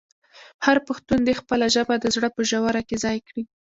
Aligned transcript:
هر 0.65 0.77
پښتون 0.87 1.19
دې 1.27 1.33
خپله 1.41 1.65
ژبه 1.75 1.95
د 1.99 2.05
زړه 2.15 2.29
په 2.35 2.41
ژوره 2.49 2.81
کې 2.87 2.95
ځای 3.05 3.17
کړي. 3.27 3.43